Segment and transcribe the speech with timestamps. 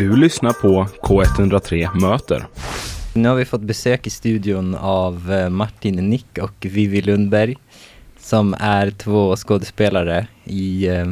[0.00, 2.46] Du lyssnar på K103 Möter.
[3.14, 7.56] Nu har vi fått besök i studion av eh, Martin Nick och Vivi Lundberg
[8.18, 11.08] som är två skådespelare i, eh,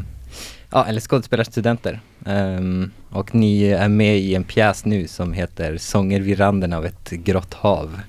[0.70, 2.00] ja eller skådespelarstudenter.
[2.24, 6.86] Um, och ni är med i en pjäs nu som heter Sånger vid randen av
[6.86, 8.00] ett grått hav.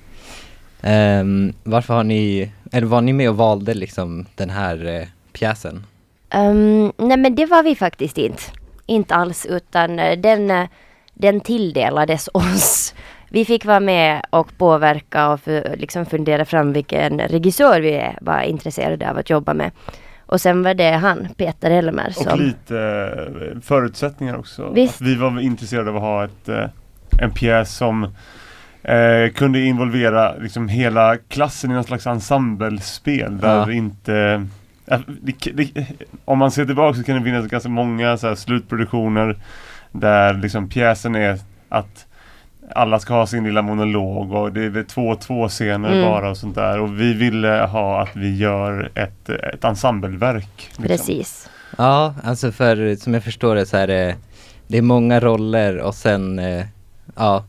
[0.82, 5.86] Um, varför har ni, eller var ni med och valde liksom den här uh, pjäsen?
[6.34, 8.42] Um, nej men det var vi faktiskt inte.
[8.90, 10.68] Inte alls utan den,
[11.14, 12.94] den tilldelades oss.
[13.28, 18.42] Vi fick vara med och påverka och för, liksom fundera fram vilken regissör vi var
[18.42, 19.70] intresserade av att jobba med.
[20.26, 22.10] Och sen var det han, Peter Elmer.
[22.10, 22.32] Som...
[22.32, 24.72] Och lite eh, förutsättningar också.
[25.00, 26.66] Vi var intresserade av att ha ett, eh,
[27.22, 28.04] en pjäs som
[28.82, 33.72] eh, kunde involvera liksom hela klassen i någon slags ensemblespel där ja.
[33.72, 34.46] inte
[35.06, 35.86] det, det,
[36.24, 39.36] om man ser tillbaka så kan det finnas ganska många så här, slutproduktioner
[39.92, 42.06] där liksom pjäsen är att
[42.74, 46.04] alla ska ha sin lilla monolog och det är två två scener mm.
[46.04, 50.48] bara och sånt där och vi ville ha att vi gör ett, ett ensembleverk.
[50.56, 50.84] Liksom.
[50.84, 51.50] Precis.
[51.78, 54.16] Ja, alltså för som jag förstår det så är det
[54.66, 56.64] det är många roller och sen eh,
[57.16, 57.44] ja,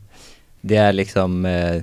[0.60, 1.82] det är liksom eh,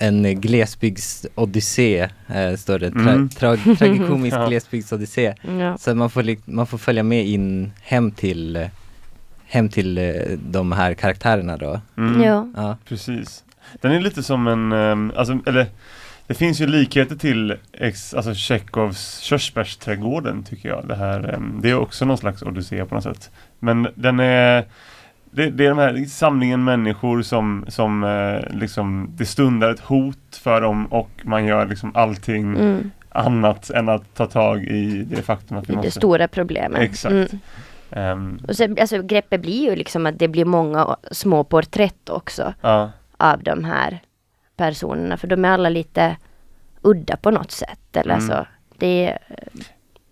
[0.00, 2.90] en glesbygdsodyssé, eh, står det.
[2.90, 3.28] Tra, mm.
[3.28, 4.46] tra, tragikomisk ja.
[4.46, 5.34] glesbygdsodyssé.
[5.58, 5.78] Ja.
[5.78, 8.68] Så man får, man får följa med in hem till eh,
[9.46, 11.80] hem till eh, de här karaktärerna då.
[11.96, 12.22] Mm.
[12.22, 12.48] Ja.
[12.56, 12.76] ja.
[12.84, 13.44] Precis.
[13.80, 15.66] Den är lite som en, um, alltså, eller
[16.26, 20.88] det finns ju likheter till ex, alltså Tjechovs Körsbärsträdgården tycker jag.
[20.88, 23.30] Det, här, um, det är också någon slags odyssé på något sätt.
[23.58, 24.64] Men den är
[25.36, 30.36] det, det är de här samlingen människor som, som eh, liksom, det stundar ett hot
[30.42, 32.90] för dem och man gör liksom allting mm.
[33.08, 35.88] annat än att ta tag i det faktum att vi det måste...
[35.88, 36.80] Det stora problemet.
[36.80, 37.32] Exakt.
[37.90, 38.12] Mm.
[38.12, 42.54] Um, och så, alltså, greppet blir ju liksom att det blir många små porträtt också
[42.60, 42.90] ja.
[43.16, 44.02] av de här
[44.56, 45.16] personerna.
[45.16, 46.16] För de är alla lite
[46.82, 47.96] udda på något sätt.
[47.96, 48.28] Eller mm.
[48.28, 48.46] så.
[48.78, 49.18] Det,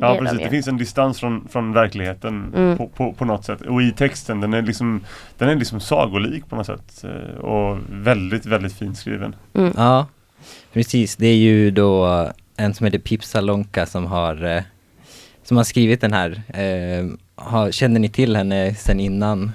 [0.05, 2.79] Ja precis, det finns en distans från, från verkligheten mm.
[2.79, 3.61] på, på, på, något sätt.
[3.61, 5.05] Och i texten, den är liksom
[5.39, 7.05] Den är liksom sagolik på något sätt.
[7.05, 9.37] Eh, och väldigt, väldigt fint skriven.
[9.55, 9.73] Mm.
[9.77, 10.07] Ja,
[10.73, 11.17] precis.
[11.17, 14.63] Det är ju då en som heter Pip Salonka som har eh,
[15.43, 16.43] Som har skrivit den här.
[16.49, 19.53] Eh, har, kände ni till henne sen innan?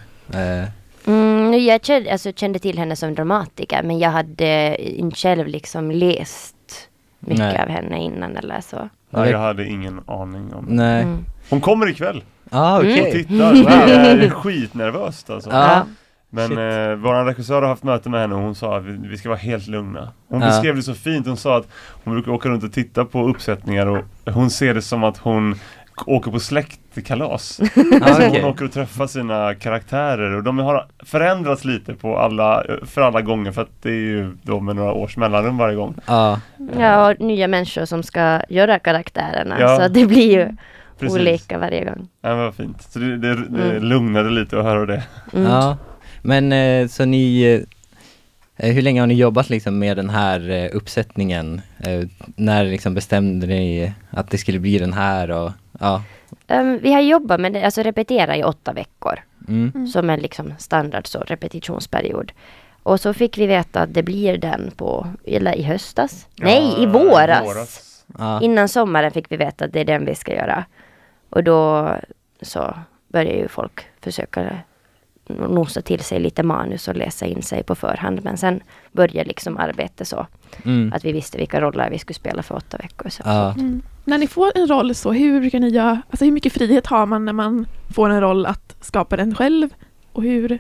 [1.08, 5.92] Mm, jag kände, alltså, kände till henne som dramatiker men jag hade inte själv liksom
[5.92, 6.56] läst
[7.20, 7.62] mycket Nej.
[7.62, 8.90] av henne innan eller så.
[9.10, 11.04] Nej, jag hade ingen aning om Nej.
[11.04, 11.26] Mm.
[11.50, 12.24] Hon kommer ikväll!
[12.50, 13.02] Ah, okay.
[13.02, 13.54] Och tittar,
[14.18, 15.50] det är skitnervöst alltså.
[15.54, 15.82] Ah.
[16.30, 19.18] Men eh, vår regissör har haft möte med henne och hon sa att vi, vi
[19.18, 20.12] ska vara helt lugna.
[20.28, 20.48] Hon ja.
[20.48, 21.28] beskrev det så fint.
[21.28, 21.68] Hon sa att
[22.04, 24.04] hon brukar åka runt och titta på uppsättningar och
[24.34, 25.56] hon ser det som att hon
[26.06, 26.40] åker på
[26.94, 27.60] släktkalas.
[27.60, 28.42] alltså okay.
[28.42, 33.22] Hon åker och träffar sina karaktärer och de har förändrats lite på alla, för alla
[33.22, 35.96] gånger för att det är ju då med några års mellanrum varje gång.
[36.06, 36.42] Ja,
[36.78, 39.78] ja och nya människor som ska göra karaktärerna ja.
[39.78, 40.56] så det blir ju
[41.00, 41.20] Precis.
[41.20, 42.08] olika varje gång.
[42.22, 42.82] Ja, vad fint.
[42.82, 43.84] Så det, det, det mm.
[43.84, 45.04] lugnade lite att höra det.
[45.34, 45.52] Mm.
[45.52, 45.78] Ja,
[46.22, 47.44] men eh, så ni
[48.58, 51.62] eh, hur länge har ni jobbat liksom med den här eh, uppsättningen?
[52.36, 56.04] när liksom bestämde ni att det skulle bli den här och Ja.
[56.50, 59.20] Um, vi har jobbat med det, alltså repetera i åtta veckor.
[59.48, 59.72] Mm.
[59.76, 59.88] mm.
[59.88, 62.32] Som en liksom standard så, repetitionsperiod.
[62.84, 66.28] Och så fick vi veta att det blir den på, eller i höstas?
[66.36, 67.46] Ja, Nej, i våras!
[67.46, 68.06] våras.
[68.18, 68.42] Ja.
[68.42, 70.66] Innan sommaren fick vi veta att det är den vi ska göra.
[71.30, 71.90] Och då
[72.42, 72.74] så
[73.08, 74.58] börjar ju folk försöka
[75.30, 78.20] nosa till sig lite manus och läsa in sig på förhand.
[78.24, 78.60] Men sen
[78.92, 80.28] började liksom arbetet så.
[80.66, 80.94] Mm.
[80.96, 83.36] Att vi visste vilka roller vi skulle spela för åtta veckor sedan.
[83.36, 83.54] Ja.
[83.54, 83.82] Mm.
[84.06, 86.02] När ni får en roll så, hur brukar ni göra?
[86.10, 89.70] Alltså hur mycket frihet har man när man får en roll att skapa den själv?
[90.12, 90.60] Och hur,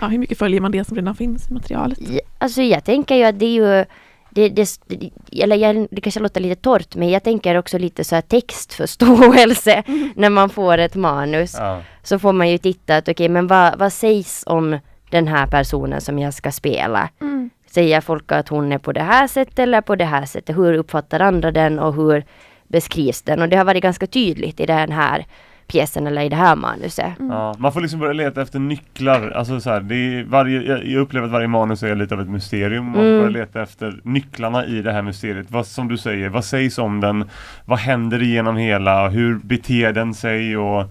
[0.00, 1.98] ja, hur mycket följer man det som redan finns i materialet?
[2.10, 3.84] Ja, alltså jag tänker ju att det är ju
[4.34, 4.78] det, det,
[5.32, 9.72] eller jag, det kanske låter lite torrt men jag tänker också lite så här textförståelse
[9.86, 10.12] mm.
[10.16, 11.54] när man får ett manus.
[11.58, 11.80] Ja.
[12.02, 14.78] Så får man ju titta att okej okay, men vad, vad sägs om
[15.10, 17.08] den här personen som jag ska spela?
[17.20, 17.50] Mm.
[17.66, 20.56] Säger folk att hon är på det här sättet eller på det här sättet?
[20.56, 22.24] Hur uppfattar andra den och hur
[22.68, 23.42] beskrivs den?
[23.42, 25.26] Och det har varit ganska tydligt i den här
[25.66, 27.18] pjäsen eller i det här manuset.
[27.18, 27.32] Mm.
[27.32, 29.30] Ja, man får liksom börja leta efter nycklar.
[29.30, 32.28] Alltså så här, det är varje, jag upplever att varje manus är lite av ett
[32.28, 32.84] mysterium.
[32.84, 33.18] Man får mm.
[33.18, 35.50] börja leta efter nycklarna i det här mysteriet.
[35.50, 37.30] Vad som du säger, vad sägs om den?
[37.64, 39.08] Vad händer genom hela?
[39.08, 40.56] Hur beter den sig?
[40.56, 40.84] Och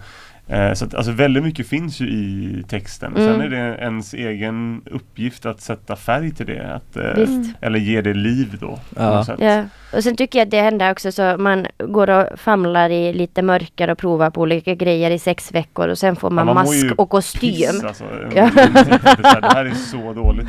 [0.76, 3.16] så att, alltså väldigt mycket finns ju i texten.
[3.16, 3.28] Mm.
[3.34, 6.74] Sen är det ens egen uppgift att sätta färg till det.
[6.76, 7.56] Att, eh, Visst.
[7.62, 8.80] eller ge det liv då.
[8.96, 9.26] Ja.
[9.40, 9.64] Ja,
[9.94, 13.42] och sen tycker jag att det händer också så man går och famlar i lite
[13.42, 16.66] mörker och provar på olika grejer i sex veckor och sen får man, Ja, man
[16.66, 17.42] mask och kostym.
[17.72, 18.04] Piss, alltså.
[18.36, 18.50] Ja.
[18.56, 20.48] det, här, är så dåligt.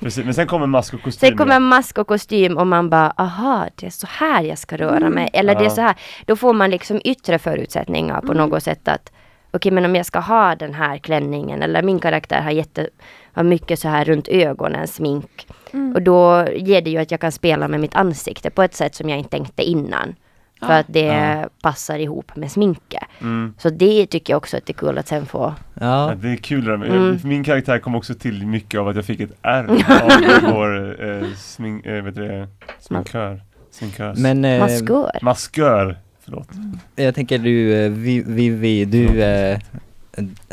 [0.00, 0.24] Precis.
[0.24, 1.28] Men sen kommer mask och kostym.
[1.28, 4.76] Sen kommer mask och kostym och man bara, aha, det är så här jag ska
[4.76, 5.30] röra mig.
[5.32, 5.70] Eller det är Ja.
[5.70, 5.94] så här.
[6.26, 9.12] Då får man liksom yttre förutsättningar på något sätt att
[9.50, 12.88] okej, men om jag ska ha den här klänningen eller min karaktär har jätte,
[13.32, 15.46] har mycket så här runt ögonen smink.
[15.72, 15.94] Mm.
[15.94, 18.94] Och då ger det ju att jag kan spela med mitt ansikte på ett sätt
[18.94, 20.14] som jag inte tänkte innan.
[20.60, 20.78] För Ja.
[20.78, 21.48] att det Ja.
[21.62, 23.02] passar ihop med sminket.
[23.20, 23.54] Mm.
[23.58, 25.54] Så det tycker jag också att det är kul att sen få.
[25.80, 26.68] Ja, Ja, det är kul.
[26.68, 27.18] Mm.
[27.24, 29.66] Min karaktär kom också till mycket av att jag fick ett R
[30.02, 32.48] av vår eh, smink, eh, vet du det,
[32.80, 33.40] sminkör.
[33.70, 34.18] Sminkös.
[34.18, 35.18] men eh, Maskör.
[35.22, 35.96] Maskör.
[36.24, 36.48] Förlåt.
[36.96, 39.58] jag tänker du, eh, Vi- Vivi, du eh,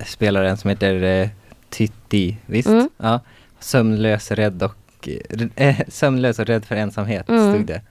[0.05, 1.29] spelar en som heter eh,
[1.69, 2.69] Titti, visst?
[2.69, 2.89] Mm.
[2.97, 3.19] Ja.
[3.59, 5.09] Sömnlös, rädd och
[5.55, 7.53] eh, sömnlös och rädd för ensamhet Mm.
[7.53, 7.81] stod det.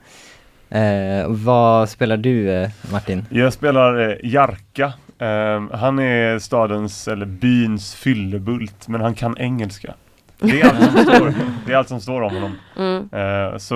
[0.77, 3.25] Eh, vad spelar du eh, Martin?
[3.29, 4.93] Jag spelar eh, Jarka.
[5.19, 9.93] Ehm, han är stadens, eller byns fyllebult, men han kan engelska.
[10.39, 11.33] Det är allt som står,
[11.65, 12.55] det är allt som står om honom.
[12.77, 13.09] Mm.
[13.11, 13.75] Eh, så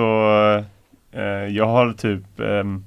[1.12, 1.22] eh,
[1.56, 2.84] jag har typ ehm,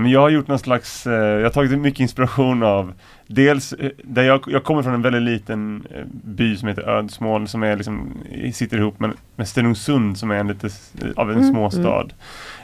[0.00, 2.92] men jag har gjort någon slags, eh, jag har tagit mycket inspiration av
[3.26, 7.48] Dels eh, där jag, jag kommer från en väldigt liten eh, by som heter Ödsmål
[7.48, 8.12] som är liksom,
[8.52, 10.68] sitter ihop med, med Stenungsund som är en lite
[11.16, 12.06] av en Mm, småstad.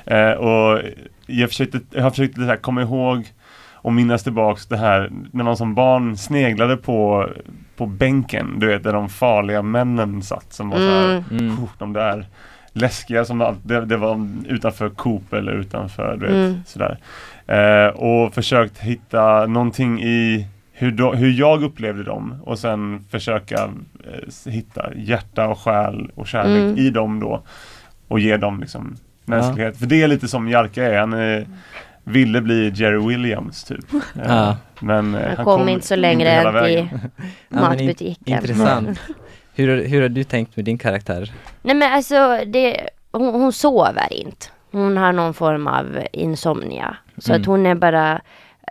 [0.07, 0.81] Eh, och
[1.27, 3.33] jag, försökte, jag har försökt det här, komma ihåg
[3.73, 7.29] och minnas tillbaks det här när man som barn sneglade på,
[7.77, 11.39] på bänken, du vet där de farliga männen satt som var så här, Mm.
[11.47, 11.65] Mm.
[11.65, 12.27] Oh, de där
[12.77, 16.61] läskiga som det, det var utanför Coop eller utanför du vet, Mm.
[16.67, 16.99] sådär.
[17.47, 23.57] Eh, och försökt hitta någonting i hur, då, hur jag upplevde dem och sen försöka
[24.05, 26.79] eh, hitta hjärta och själ och kärlek Mm.
[26.79, 27.43] i dem då
[28.09, 29.77] och ge dem liksom mänsklighet.
[29.79, 31.47] För det är lite som Jarka är, han är,
[32.05, 33.93] ville bli Jerry Williams typ.
[33.95, 34.57] Eh, Ja.
[34.81, 36.75] Men eh, Han kom inte så längre än till.
[36.75, 37.01] Ja, in-
[37.49, 38.35] matbutiken.
[38.35, 39.01] Intressant.
[39.55, 41.33] Hur, hur har du tänkt med din karaktär?
[41.63, 44.47] Nej men alltså, det, hon, hon sover inte.
[44.73, 46.97] Hon har någon form av insomnia.
[47.19, 47.41] Så Mm.
[47.43, 48.21] att hon är bara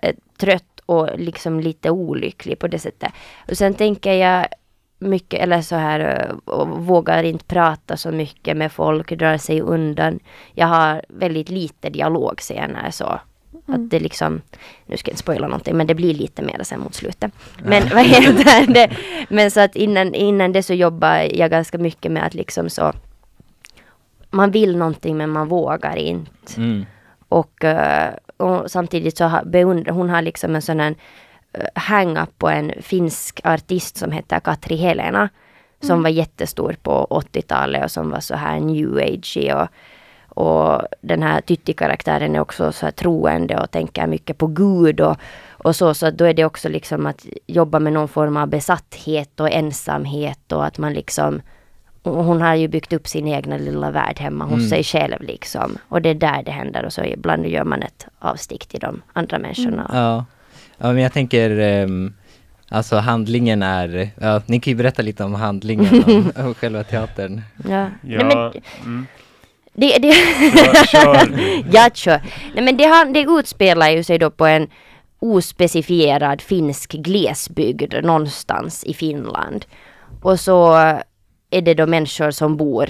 [0.01, 3.12] eh, trött och liksom lite olycklig på det sättet.
[3.50, 4.45] Och sen tänker jag
[5.00, 9.62] mycket, eller så här, eh, och vågar inte prata så mycket med folk, drar sig
[9.62, 10.19] undan.
[10.53, 13.19] Jag har väldigt lite dialogscener så.
[13.65, 14.42] Att det liksom,
[14.86, 17.31] nu ska jag inte spoila någonting, men det blir lite mer sen mot slutet.
[17.63, 18.89] Men vad heter det?
[19.30, 22.94] Men så att innan, innan det så jobbar jag ganska mycket med att liksom så
[24.33, 26.31] man vill någonting men man vågar inte.
[26.57, 26.86] Mm.
[27.30, 30.95] Och, eh, och samtidigt så har, beundrar hon har liksom en sån här
[31.54, 35.30] eh, hang-up på en finsk artist som heter Katri Helena.
[35.81, 39.68] Som var jättestor på 80-talet och som var så här new age och,
[40.35, 45.18] och den här Tytti-karaktären är också så här troende och tänker mycket på Gud och,
[45.51, 45.94] och så.
[45.94, 50.51] Så då är det också liksom att jobba med någon form av besatthet och ensamhet
[50.51, 51.41] och att man liksom
[52.03, 54.69] och hon har ju byggt upp sin egna lilla värld hemma hos Mm.
[54.69, 55.77] sig själv liksom.
[55.89, 59.01] Och det är där det händer och så ibland gör man ett avstick till de
[59.13, 59.89] andra människorna.
[59.94, 60.25] Ja.
[60.77, 62.13] ja, men jag tänker ehm,
[62.69, 66.03] Alltså handlingen är, ja, ni kan ju berätta lite om handlingen
[66.36, 67.41] om, om själva teatern.
[67.69, 67.88] Ja.
[68.01, 68.51] Ja, Nej, men
[68.86, 69.06] mm.
[69.73, 72.21] Det, det, Kör, kör jag kör.
[72.55, 74.67] Nej men det, har, det utspelar ju sig då på en
[75.19, 79.65] ospecifierad finsk glesbygd någonstans i Finland.
[80.21, 80.74] Och så
[81.50, 82.89] är det då människor som bor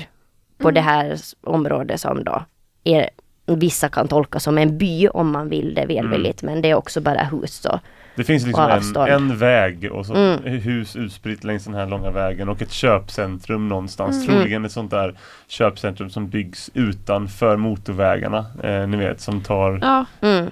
[0.58, 2.44] på det här området som då
[2.84, 3.10] är,
[3.46, 7.02] vissa kan tolka som en by om man vill det välvilligt men det är också
[7.02, 7.80] bara hus så.
[8.16, 10.44] Det finns liksom en, en väg och så Mm.
[10.44, 14.16] hus utspritt längs den här långa vägen och ett köpcentrum någonstans.
[14.16, 14.28] Mm.
[14.28, 15.16] Troligen ett sånt där
[15.48, 18.46] köpcentrum som byggs utanför motorvägarna.
[18.64, 20.50] Eh, ni vet som tar Ja, Mm.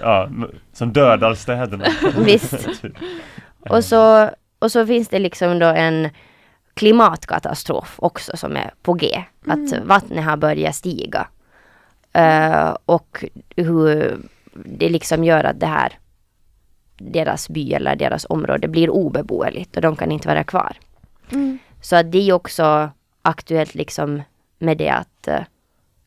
[0.00, 0.28] ja,
[0.72, 1.84] som dödar städerna.
[2.24, 2.50] Visst.
[2.82, 2.92] typ.
[3.70, 6.08] Och så, och så finns det liksom då en
[6.74, 9.24] klimatkatastrof också som är på G.
[9.46, 11.26] Att vattnet har börjat stiga.
[12.14, 13.24] Eh, och
[13.56, 14.16] hur
[14.54, 15.92] det liksom gör att det här
[16.96, 20.76] deras by eller deras område blir obeboeligt och de kan inte vara kvar.
[21.32, 21.58] mm.
[21.80, 22.90] Så att det är också
[23.22, 24.22] aktuellt liksom
[24.58, 25.40] med det att eh,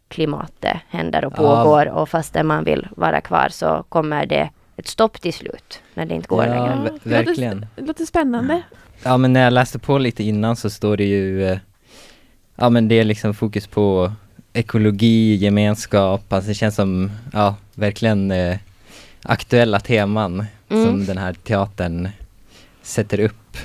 [0.08, 1.38] klimatet händer och Ja.
[1.64, 6.06] pågår och fastän man vill vara kvar så kommer det ett stopp till slut när
[6.06, 6.54] det inte går Ja.
[6.54, 6.92] längre.
[7.04, 7.66] verkligen.
[7.76, 8.62] Det låter spännande.
[9.04, 11.58] Ja men när jag läste på lite innan så står det ju eh,
[12.56, 14.12] Ja men det är liksom fokus på
[14.58, 18.58] ekologi, gemenskap, alltså det känns som, ja verkligen eh,
[19.24, 20.86] aktuella teman Mm.
[20.86, 22.10] som den här teatern
[22.82, 23.58] sätter upp.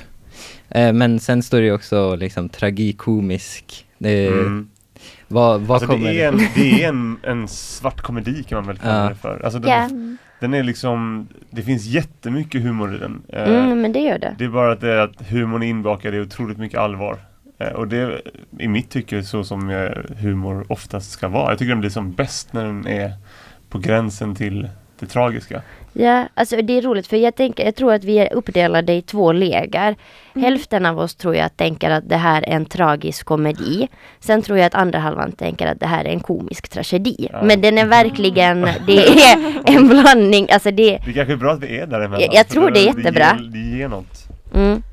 [0.69, 3.85] Eh, men sen står det ju också liksom tragikomisk.
[3.99, 4.69] Eh, Mm.
[5.27, 6.09] Vad, vad Alltså kommer...
[6.13, 9.09] det är, en, det är en, en svart komedi kan man väl kalla Ja.
[9.09, 9.41] det för.
[9.43, 9.89] Alltså den, Ja.
[10.39, 13.21] den är liksom, det finns jättemycket humor i den.
[13.29, 14.35] Eh, Mm, men det gör det.
[14.37, 17.17] Det är bara att, det är att humorn är inbakad i otroligt mycket allvar.
[17.67, 18.21] Eh, och det är
[18.59, 19.69] i mitt tycke så som
[20.19, 21.49] humor oftast ska vara.
[21.51, 23.13] Jag tycker den blir som bäst när den är
[23.69, 25.61] på gränsen till det tragiska.
[25.95, 29.01] Ja, alltså det är roligt för jag, tänker, jag tror att vi är uppdelade i
[29.01, 29.95] två läger.
[30.35, 30.43] Mm.
[30.45, 33.87] Hälften av oss tror jag tänker att det här är en tragisk komedi.
[34.19, 37.27] Sen tror jag att andra halvan tänker att det här är en komisk tragedi.
[37.31, 37.43] Ja.
[37.43, 39.37] Men den är verkligen, det är
[39.77, 40.47] en blandning.
[40.51, 42.21] Alltså det, Det kanske är bra att vi är däremellan.
[42.21, 43.33] Jag- jag tror det är jättebra.
[43.39, 44.27] Det ger, det ger något.
[44.55, 44.83] mm,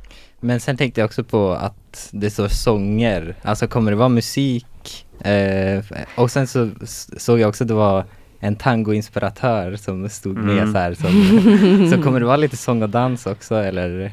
[0.41, 1.75] Men sen tänkte jag också på att
[2.13, 5.07] det står sånger, alltså kommer det vara musik?
[5.21, 5.85] Eh,
[6.17, 6.71] och sen så
[7.19, 8.05] såg jag också att det var
[8.41, 10.73] en tangoinspiratör som stod med Mm.
[10.73, 10.95] så här.
[10.95, 14.13] Som, så kommer det vara lite sång och dans också eller?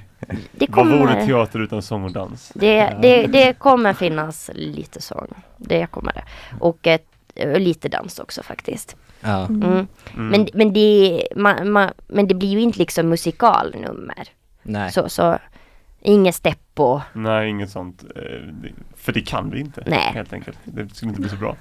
[0.52, 2.52] det Vad vore kommer, teater utan sång och dans?
[2.56, 5.28] det, det, det kommer finnas lite sång.
[5.58, 6.24] Det kommer det.
[6.60, 7.06] Och ett,
[7.58, 8.96] lite dans också faktiskt.
[9.22, 9.46] Ja.
[9.46, 9.64] Mm.
[9.64, 9.88] Mm.
[10.16, 14.28] Men, men, det, man, man, men det blir ju inte liksom musikalnummer.
[14.64, 14.92] Nej.
[14.92, 15.38] Så, så
[16.08, 17.02] inget steppo.
[17.14, 18.04] Nej, inget sånt.
[18.16, 18.22] Eh,
[18.96, 20.12] För det kan vi inte, Nej.
[20.14, 20.58] helt enkelt.
[20.64, 21.56] Det skulle inte bli så bra.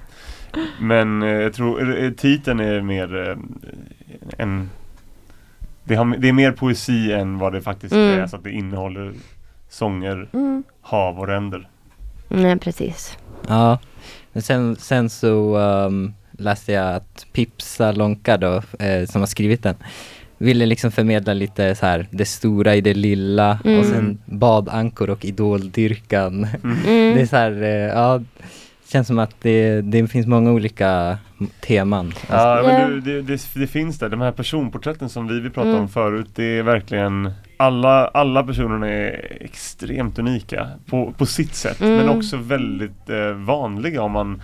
[0.81, 3.37] Men eh, jag tror eh, titeln är mer
[4.37, 4.69] en...
[5.83, 8.19] Det, har, det är mer poesi än vad det faktiskt Mm.
[8.19, 9.13] är, så att det innehåller
[9.69, 10.63] sånger, Mm.
[10.81, 11.69] hav och ränder.
[12.27, 13.17] Nej, precis.
[13.47, 13.79] Ja,
[14.33, 19.63] men sen, sen så um, läste jag att Pipsa Lonka då, eh, som har skrivit
[19.63, 19.75] den,
[20.37, 23.79] ville liksom förmedla lite så här det stora i det lilla Mm.
[23.79, 26.41] och sen badankor och idoldyrkan.
[26.85, 27.27] Det är Mm.
[27.27, 28.21] så här, eh, ja,
[28.91, 31.17] känns som att det, det finns många olika
[31.61, 32.13] teman.
[32.29, 34.09] Ja, men det, det, det, det finns där.
[34.09, 35.81] De här personporträtten som vi, vi pratade Mm.
[35.83, 41.81] om förut, det är verkligen alla, alla personerna är extremt unika på, på sitt sätt
[41.81, 41.95] Mm.
[41.97, 44.41] men också väldigt eh, vanliga om man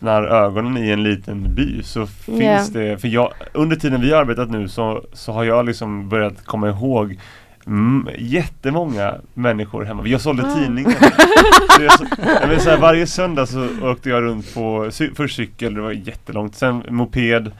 [0.00, 4.20] öppnar ögonen i en liten by så finns det, för jag, under tiden vi har
[4.20, 7.18] arbetat nu så, så har jag liksom börjat komma ihåg
[7.66, 10.06] Mm, jättemånga människor hemma.
[10.06, 10.54] Jag sålde Wow.
[10.54, 10.92] tidningar.
[11.76, 15.36] Så jag, så, jag menar, så här, varje söndag så åkte jag runt på först
[15.36, 17.50] cykel, det var jättelångt, sen moped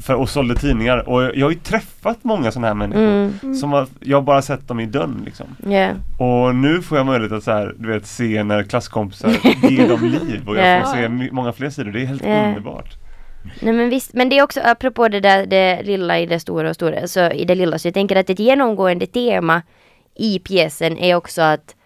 [0.00, 1.08] för, och sålde tidningar.
[1.08, 3.02] Och jag har ju träffat många sådana här människor.
[3.42, 3.54] Mm.
[3.54, 5.46] Som har, jag har bara sett dem i dörren liksom.
[5.68, 5.90] Ja.
[6.18, 9.30] Och nu får jag möjlighet att så här, du vet, se när klasskompisar
[9.70, 11.08] ger dem liv och jag får Ja.
[11.08, 11.90] se många fler sidor.
[11.92, 12.46] Det är helt Ja.
[12.48, 12.94] underbart.
[13.60, 16.68] Nej men visst, men det är också apropå det där det lilla i det stora
[16.68, 19.62] och stora, så i det lilla, så jag tänker att ett genomgående tema
[20.14, 21.76] i pjäsen är också att eh,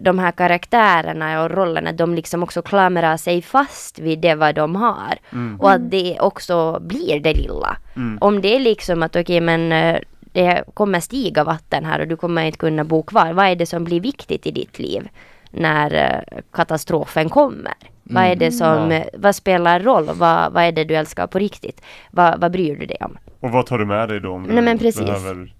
[0.00, 4.76] de här karaktärerna och rollerna, de liksom också klamrar sig fast vid det vad de
[4.76, 5.18] har.
[5.32, 5.60] Mm.
[5.60, 7.76] Och att det också blir det lilla.
[7.96, 8.18] Mm.
[8.20, 9.98] Om det är liksom att okej men eh,
[10.32, 13.32] det kommer stiga vatten här och du kommer inte kunna bo kvar.
[13.32, 15.08] Vad är det som blir viktigt i ditt liv
[15.50, 17.74] när eh, katastrofen kommer?
[18.02, 18.96] Vad är det som, Ja.
[18.96, 20.04] eh, vad spelar roll?
[20.14, 21.82] Vad, vad är det du älskar på riktigt?
[22.10, 23.18] Vad, vad bryr du dig om?
[23.40, 25.06] Och vad tar du med dig då om du Nej, men precis.
[25.06, 25.54] behöver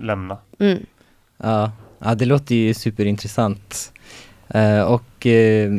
[0.00, 0.36] lämna?
[0.58, 0.78] Mm.
[1.36, 1.70] Ja,
[2.04, 3.92] ja det låter ju superintressant.
[4.48, 5.72] Eh, och eh,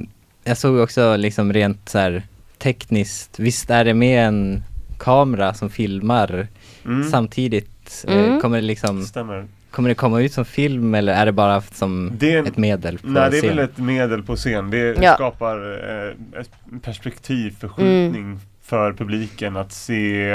[0.43, 2.23] jag såg också liksom rent så här
[2.57, 4.63] tekniskt, visst är det med en
[4.99, 6.47] kamera som filmar
[6.85, 7.09] Mm.
[7.09, 8.05] samtidigt?
[8.07, 8.41] Eh, Mm.
[8.41, 9.45] kommer, det liksom, Stämmer.
[9.71, 12.97] kommer det komma ut som film eller är det bara som Det är- ett medel
[12.97, 13.49] på Nej det är scen?
[13.55, 14.69] väl ett medel på scen.
[14.69, 15.13] Det Ja.
[15.13, 15.57] skapar
[15.89, 16.49] eh, ett
[16.81, 18.39] perspektivförskjutning Mm.
[18.71, 20.27] För publiken att se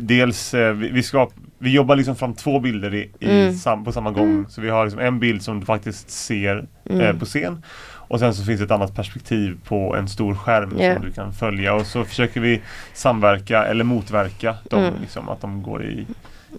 [0.00, 3.54] dels eh, vi, skap, vi jobbar liksom fram två bilder i, i Mm.
[3.54, 4.46] sam, på samma gång.
[4.48, 7.18] Så vi har liksom en bild som du faktiskt ser eh, Mm.
[7.18, 7.62] på scen
[8.08, 10.94] och sen så finns ett annat perspektiv på en stor skärm Ja.
[10.94, 12.60] som du kan följa och så försöker vi
[12.94, 14.94] samverka eller motverka dem, Mm.
[15.00, 16.06] liksom, att de går i,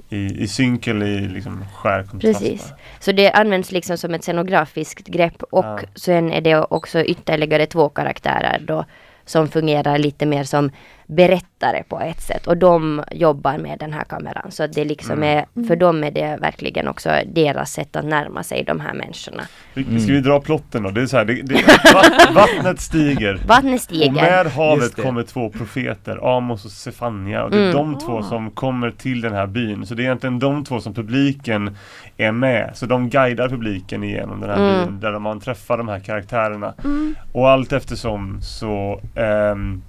[0.10, 2.40] i, i synk eller i liksom skär kontrast.
[2.40, 2.74] Precis.
[3.00, 5.80] Så det används liksom som ett scenografiskt grepp och Ja.
[5.96, 8.86] sen är det också ytterligare två karaktärer då
[9.26, 10.70] som fungerar lite mer som
[11.16, 15.46] berättare på ett sätt och de jobbar med den här kameran så det liksom Mm.
[15.56, 19.44] är, för dem är det verkligen också deras sätt att närma sig de här människorna.
[19.74, 20.00] Vi, Mm.
[20.00, 20.90] Ska vi dra plotten då?
[20.92, 21.54] Det är så här, det, det,
[21.94, 24.12] vatt, vattnet stiger Vattnet och stiger.
[24.12, 27.44] med havet kommer två profeter, Amos och Sefania.
[27.44, 27.74] Och det är Mm.
[27.94, 29.86] de två som kommer till den här byn.
[29.86, 31.78] Så det är egentligen de två som publiken
[32.18, 32.72] är med.
[32.74, 34.86] Så de guidar publiken igenom den här Mm.
[34.88, 36.74] byn där man träffar de här karaktärerna.
[36.84, 37.16] Mm.
[37.32, 39.82] Och allt eftersom så ehm,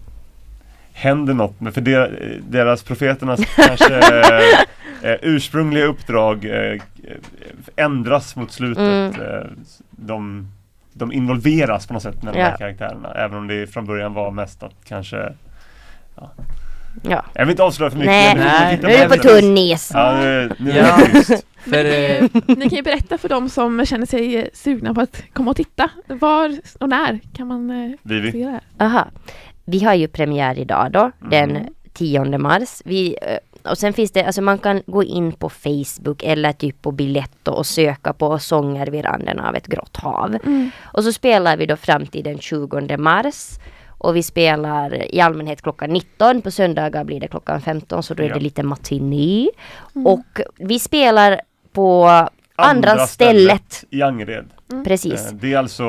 [0.92, 1.60] händer något.
[1.60, 3.96] Men för der, deras profeternas kanske
[5.02, 6.80] eh, ursprungliga uppdrag eh,
[7.76, 9.16] ändras mot slutet.
[9.16, 9.20] Mm.
[9.20, 9.46] Eh,
[9.90, 10.48] de,
[10.92, 13.14] de involveras på något sätt med de här karaktärerna.
[13.14, 15.32] Även om det från början var mest att kanske
[16.16, 16.30] ja,
[17.02, 17.24] Ja.
[17.34, 18.12] Jag vill inte avslöja för mycket.
[18.12, 19.90] Nej, Nej, nu är du på tunn is.
[19.94, 20.96] Ja, nu, nu är Ja.
[20.96, 21.46] det tyst.
[21.64, 25.22] För, eh, Ni kan ju berätta för de som känner sig eh, sugna på att
[25.32, 25.90] komma och titta.
[26.06, 28.32] Var och när kan man eh, Vivi.
[28.32, 28.60] se det här?
[28.86, 29.06] Aha.
[29.64, 31.66] Vi har ju premiär idag då, den Mm.
[31.92, 32.82] 10 mars.
[32.84, 36.82] Vi, eh, och sen finns det, alltså man kan gå in på Facebook eller typ
[36.82, 40.36] på Biletto och söka på Sånger vid randen av ett grått hav.
[40.44, 40.70] Mm.
[40.82, 43.50] Och så spelar vi då fram till den 20 mars.
[43.98, 46.42] Och vi spelar i allmänhet klockan 19.
[46.42, 48.34] På söndagar blir det klockan 15 så då är Ja.
[48.34, 49.48] det lite matiné.
[49.94, 50.06] Mm.
[50.06, 51.40] Och vi spelar
[51.72, 52.06] på
[52.56, 53.84] andra, stället.
[53.90, 54.44] i Angered.
[54.84, 55.26] Precis.
[55.26, 55.84] Eh, Det är alltså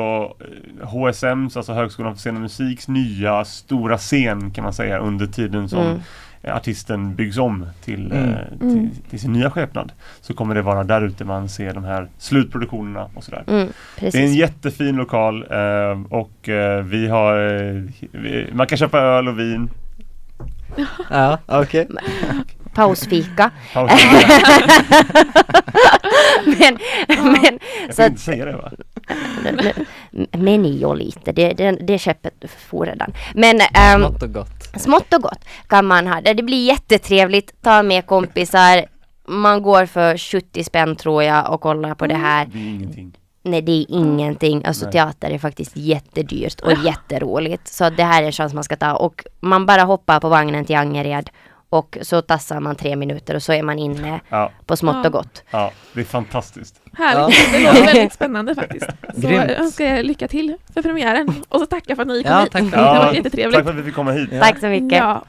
[0.80, 5.26] eh, HSMs, alltså Högskolan för scen och musiks nya stora scen kan man säga under
[5.26, 6.00] tiden som Mm.
[6.42, 8.28] eh, artisten byggs om till, Mm.
[8.30, 9.92] eh, till, till sin nya skepnad.
[10.20, 13.44] Så kommer det vara där ute man ser de här slutproduktionerna och sådär.
[13.46, 13.68] Mm,
[14.00, 17.38] Det är en jättefin lokal eh, och eh, vi har
[18.14, 19.70] eh, Man kan köpa öl och vin.
[21.10, 21.88] ja, okej.
[22.74, 23.50] Pausfika.
[23.74, 23.90] Paus.
[26.46, 26.78] men,
[27.08, 28.70] men Jag så får att, inte säga det va?
[30.32, 32.34] men jo lite, det, det, det köpet
[32.68, 33.12] for redan.
[33.34, 34.80] Men ehm, Smått och gott.
[34.80, 36.34] smått och gott kan man ha det.
[36.34, 37.62] Det blir jättetrevligt.
[37.62, 38.84] Ta med kompisar.
[39.28, 42.46] Man går för 70 spänn tror jag och kollar på det här.
[42.46, 43.16] Det är ingenting.
[43.42, 44.64] Nej det är ingenting.
[44.64, 44.92] Alltså Nej.
[44.92, 47.68] teater är faktiskt jättedyrt och jätteroligt.
[47.68, 48.94] Så det här är en chans man ska ta.
[48.94, 51.30] Och man bara hoppar på vagnen till Angered.
[51.74, 55.06] Och så tassar man tre minuter och så är man inne Ja, på smått Ja.
[55.06, 55.42] och gott.
[55.50, 56.80] ja, det är fantastiskt.
[56.92, 57.58] Härligt, Ja.
[57.58, 58.86] det låter väldigt spännande faktiskt.
[59.14, 59.50] Så Grymt.
[59.50, 62.40] jag önskar er lycka till för premiären och så tacka för att ni kom Ja,
[62.42, 62.52] hit.
[62.52, 63.62] tack Det var Tack jättetrevligt.
[63.64, 64.28] för att vi fick komma hit.
[64.32, 64.40] Ja.
[64.40, 64.98] Tack så mycket.
[64.98, 65.22] Ja.